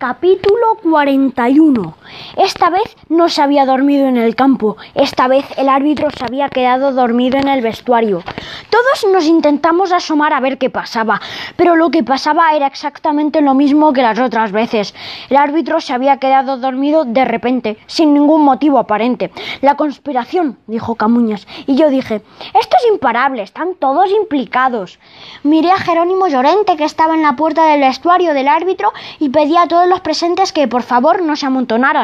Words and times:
Capítulo 0.00 0.80
41. 0.82 1.94
Esta 2.36 2.70
vez 2.70 2.96
no 3.08 3.28
se 3.28 3.42
había 3.42 3.66
dormido 3.66 4.06
en 4.06 4.16
el 4.16 4.34
campo, 4.34 4.76
esta 4.94 5.28
vez 5.28 5.44
el 5.56 5.68
árbitro 5.68 6.10
se 6.10 6.24
había 6.24 6.48
quedado 6.48 6.92
dormido 6.92 7.38
en 7.38 7.48
el 7.48 7.62
vestuario. 7.62 8.22
Todos 8.70 9.12
nos 9.12 9.26
intentamos 9.26 9.92
asomar 9.92 10.32
a 10.32 10.40
ver 10.40 10.58
qué 10.58 10.70
pasaba, 10.70 11.20
pero 11.56 11.76
lo 11.76 11.90
que 11.90 12.02
pasaba 12.02 12.54
era 12.54 12.66
exactamente 12.66 13.40
lo 13.40 13.54
mismo 13.54 13.92
que 13.92 14.02
las 14.02 14.18
otras 14.18 14.52
veces. 14.52 14.94
El 15.28 15.36
árbitro 15.36 15.80
se 15.80 15.92
había 15.92 16.18
quedado 16.18 16.56
dormido 16.56 17.04
de 17.04 17.24
repente, 17.24 17.78
sin 17.86 18.14
ningún 18.14 18.42
motivo 18.42 18.78
aparente. 18.78 19.30
La 19.60 19.76
conspiración, 19.76 20.58
dijo 20.66 20.94
Camuñas, 20.94 21.46
y 21.66 21.76
yo 21.76 21.90
dije, 21.90 22.22
esto 22.60 22.76
es 22.78 22.92
imparable, 22.92 23.42
están 23.42 23.74
todos 23.74 24.10
implicados. 24.10 24.98
Miré 25.42 25.70
a 25.70 25.76
Jerónimo 25.76 26.28
Llorente, 26.28 26.76
que 26.76 26.84
estaba 26.84 27.14
en 27.14 27.22
la 27.22 27.36
puerta 27.36 27.66
del 27.66 27.80
vestuario 27.80 28.34
del 28.34 28.48
árbitro, 28.48 28.92
y 29.18 29.28
pedí 29.28 29.56
a 29.56 29.68
todos 29.68 29.88
los 29.88 30.00
presentes 30.00 30.52
que 30.52 30.68
por 30.68 30.82
favor 30.82 31.22
no 31.22 31.36
se 31.36 31.46
amontonaran. 31.46 31.99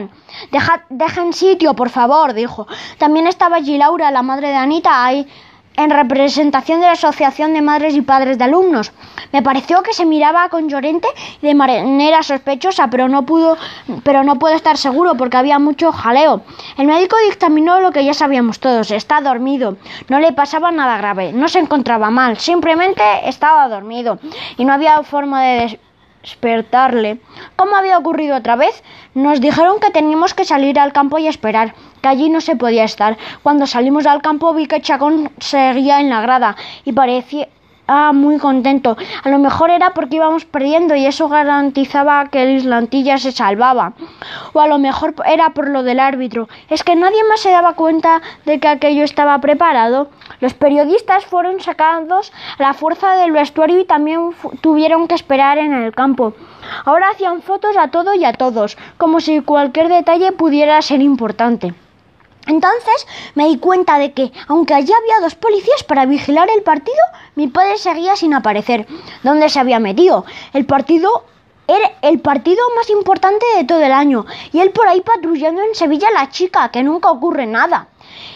Deja, 0.50 0.84
dejen 0.90 1.32
sitio, 1.32 1.74
por 1.74 1.90
favor, 1.90 2.34
dijo. 2.34 2.66
También 2.98 3.26
estaba 3.26 3.56
allí 3.56 3.78
Laura, 3.78 4.10
la 4.10 4.22
madre 4.22 4.48
de 4.48 4.56
Anita, 4.56 5.04
ahí 5.04 5.26
en 5.76 5.90
representación 5.90 6.80
de 6.80 6.86
la 6.86 6.92
Asociación 6.92 7.52
de 7.52 7.62
Madres 7.62 7.94
y 7.94 8.00
Padres 8.00 8.38
de 8.38 8.44
Alumnos. 8.44 8.92
Me 9.32 9.42
pareció 9.42 9.82
que 9.82 9.92
se 9.92 10.06
miraba 10.06 10.48
con 10.48 10.68
Llorente 10.68 11.08
de 11.42 11.54
manera 11.54 12.22
sospechosa, 12.22 12.88
pero 12.88 13.08
no 13.08 13.24
pudo, 13.24 13.56
pero 14.02 14.24
no 14.24 14.38
puedo 14.38 14.54
estar 14.54 14.76
seguro 14.78 15.14
porque 15.16 15.36
había 15.36 15.58
mucho 15.58 15.92
jaleo. 15.92 16.42
El 16.78 16.86
médico 16.86 17.16
dictaminó 17.28 17.80
lo 17.80 17.92
que 17.92 18.04
ya 18.04 18.14
sabíamos 18.14 18.58
todos, 18.58 18.90
está 18.90 19.20
dormido. 19.20 19.76
No 20.08 20.18
le 20.18 20.32
pasaba 20.32 20.70
nada 20.72 20.96
grave, 20.96 21.32
no 21.32 21.48
se 21.48 21.58
encontraba 21.58 22.10
mal, 22.10 22.38
simplemente 22.38 23.02
estaba 23.24 23.68
dormido 23.68 24.18
y 24.56 24.64
no 24.64 24.72
había 24.72 25.02
forma 25.02 25.42
de 25.42 25.80
despertarle. 26.26 27.20
¿Cómo 27.54 27.76
había 27.76 27.96
ocurrido 27.96 28.36
otra 28.36 28.56
vez? 28.56 28.82
Nos 29.14 29.40
dijeron 29.40 29.78
que 29.80 29.90
teníamos 29.90 30.34
que 30.34 30.44
salir 30.44 30.78
al 30.78 30.92
campo 30.92 31.18
y 31.18 31.28
esperar, 31.28 31.74
que 32.02 32.08
allí 32.08 32.28
no 32.28 32.40
se 32.40 32.56
podía 32.56 32.82
estar. 32.84 33.16
Cuando 33.44 33.66
salimos 33.66 34.06
al 34.06 34.22
campo 34.22 34.52
vi 34.52 34.66
que 34.66 34.82
Chacón 34.82 35.30
seguía 35.38 36.00
en 36.00 36.10
la 36.10 36.20
grada 36.20 36.56
y 36.84 36.92
parecía 36.92 37.48
Ah, 37.88 38.12
muy 38.12 38.38
contento. 38.38 38.96
A 39.22 39.28
lo 39.28 39.38
mejor 39.38 39.70
era 39.70 39.90
porque 39.90 40.16
íbamos 40.16 40.44
perdiendo 40.44 40.96
y 40.96 41.06
eso 41.06 41.28
garantizaba 41.28 42.26
que 42.30 42.42
el 42.42 42.56
Islantilla 42.56 43.16
se 43.16 43.30
salvaba. 43.30 43.92
O 44.52 44.60
a 44.60 44.66
lo 44.66 44.78
mejor 44.78 45.14
era 45.24 45.50
por 45.50 45.68
lo 45.68 45.84
del 45.84 46.00
árbitro. 46.00 46.48
Es 46.68 46.82
que 46.82 46.96
nadie 46.96 47.22
más 47.28 47.40
se 47.40 47.50
daba 47.50 47.74
cuenta 47.74 48.22
de 48.44 48.58
que 48.58 48.66
aquello 48.66 49.04
estaba 49.04 49.38
preparado. 49.40 50.10
Los 50.40 50.54
periodistas 50.54 51.26
fueron 51.26 51.60
sacados 51.60 52.32
a 52.58 52.62
la 52.62 52.74
fuerza 52.74 53.14
del 53.16 53.30
vestuario 53.30 53.78
y 53.78 53.84
también 53.84 54.30
tuvieron 54.60 55.06
que 55.06 55.14
esperar 55.14 55.58
en 55.58 55.72
el 55.72 55.94
campo. 55.94 56.34
Ahora 56.84 57.10
hacían 57.10 57.40
fotos 57.40 57.76
a 57.76 57.88
todo 57.88 58.14
y 58.14 58.24
a 58.24 58.32
todos, 58.32 58.76
como 58.98 59.20
si 59.20 59.40
cualquier 59.42 59.88
detalle 59.88 60.32
pudiera 60.32 60.82
ser 60.82 61.00
importante. 61.02 61.72
Entonces 62.46 63.06
me 63.34 63.48
di 63.48 63.58
cuenta 63.58 63.98
de 63.98 64.12
que, 64.12 64.32
aunque 64.48 64.74
allí 64.74 64.92
había 64.92 65.20
dos 65.20 65.34
policías 65.34 65.82
para 65.84 66.06
vigilar 66.06 66.48
el 66.50 66.62
partido, 66.62 66.96
mi 67.34 67.48
padre 67.48 67.78
seguía 67.78 68.16
sin 68.16 68.34
aparecer. 68.34 68.86
¿Dónde 69.22 69.48
se 69.48 69.58
había 69.58 69.80
metido? 69.80 70.24
El 70.52 70.64
partido 70.64 71.24
era 71.68 71.92
el 72.02 72.20
partido 72.20 72.62
más 72.76 72.88
importante 72.90 73.44
de 73.56 73.64
todo 73.64 73.82
el 73.82 73.92
año 73.92 74.24
y 74.52 74.60
él 74.60 74.70
por 74.70 74.86
ahí 74.86 75.00
patrullando 75.00 75.62
en 75.62 75.74
Sevilla 75.74 76.10
la 76.12 76.30
chica, 76.30 76.70
que 76.70 76.82
nunca 76.82 77.10
ocurre 77.10 77.46
nada. 77.46 77.88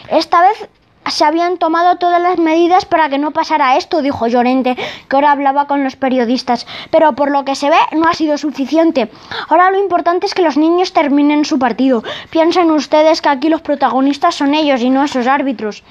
Esta 0.09 0.41
vez 0.41 0.69
se 1.11 1.25
habían 1.25 1.57
tomado 1.57 1.97
todas 1.97 2.21
las 2.21 2.37
medidas 2.37 2.85
para 2.85 3.09
que 3.09 3.17
no 3.17 3.31
pasara 3.31 3.77
esto, 3.77 4.01
dijo 4.01 4.27
Llorente, 4.27 4.75
que 4.75 5.15
ahora 5.15 5.31
hablaba 5.31 5.67
con 5.67 5.83
los 5.83 5.95
periodistas, 5.95 6.65
pero 6.89 7.13
por 7.13 7.31
lo 7.31 7.45
que 7.45 7.55
se 7.55 7.69
ve 7.69 7.77
no 7.91 8.07
ha 8.07 8.13
sido 8.13 8.37
suficiente. 8.37 9.09
Ahora 9.49 9.71
lo 9.71 9.79
importante 9.79 10.25
es 10.25 10.33
que 10.33 10.41
los 10.41 10.57
niños 10.57 10.93
terminen 10.93 11.45
su 11.45 11.59
partido. 11.59 12.03
Piensen 12.29 12.71
ustedes 12.71 13.21
que 13.21 13.29
aquí 13.29 13.49
los 13.49 13.61
protagonistas 13.61 14.35
son 14.35 14.53
ellos 14.53 14.81
y 14.81 14.89
no 14.89 15.03
esos 15.03 15.27
árbitros. 15.27 15.83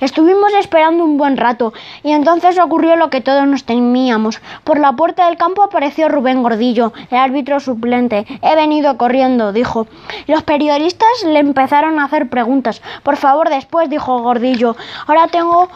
Estuvimos 0.00 0.52
esperando 0.54 1.04
un 1.04 1.16
buen 1.16 1.36
rato 1.36 1.72
y 2.02 2.12
entonces 2.12 2.58
ocurrió 2.58 2.96
lo 2.96 3.10
que 3.10 3.20
todos 3.20 3.46
nos 3.46 3.64
temíamos. 3.64 4.40
Por 4.64 4.78
la 4.78 4.92
puerta 4.92 5.26
del 5.26 5.36
campo 5.36 5.62
apareció 5.62 6.08
Rubén 6.08 6.42
Gordillo, 6.42 6.92
el 7.10 7.18
árbitro 7.18 7.60
suplente. 7.60 8.26
He 8.42 8.54
venido 8.54 8.96
corriendo, 8.98 9.52
dijo. 9.52 9.86
Los 10.26 10.42
periodistas 10.42 11.24
le 11.24 11.38
empezaron 11.38 11.98
a 11.98 12.04
hacer 12.04 12.28
preguntas. 12.28 12.82
Por 13.02 13.16
favor, 13.16 13.48
después, 13.48 13.88
dijo 13.88 14.20
Gordillo 14.20 14.65
Ahora 15.06 15.28
tengo 15.28 15.68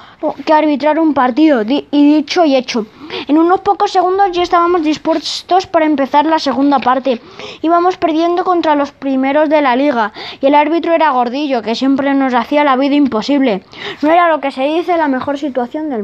que 0.45 0.53
arbitrar 0.53 0.99
un 0.99 1.13
partido, 1.13 1.63
y 1.63 2.15
dicho 2.15 2.45
y 2.45 2.57
hecho. 2.57 2.87
En 3.29 3.37
unos 3.39 3.61
pocos 3.61 3.91
segundos 3.91 4.31
ya 4.33 4.43
estábamos 4.43 4.83
dispuestos 4.83 5.67
para 5.67 5.85
empezar 5.85 6.25
la 6.27 6.39
segunda 6.39 6.79
parte. 6.79 7.21
Íbamos 7.61 7.97
perdiendo 7.97 8.45
contra 8.45 8.75
los 8.75 8.93
primeros 8.93 9.49
de 9.49 9.61
la 9.61 9.77
liga, 9.77 10.13
y 10.41 10.47
el 10.47 10.55
árbitro 10.55 10.95
era 10.95 11.11
Gordillo, 11.11 11.61
que 11.61 11.75
siempre 11.75 12.15
nos 12.15 12.33
hacía 12.33 12.65
la 12.65 12.77
vida 12.77 12.95
imposible. 12.95 13.65
No 14.01 14.11
era 14.11 14.29
lo 14.29 14.41
que 14.41 14.51
se 14.51 14.63
dice 14.63 14.97
la 14.97 15.09
mejor 15.09 15.37
situación 15.39 15.91
del 15.91 15.99